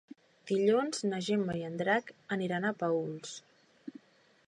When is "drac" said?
1.83-2.11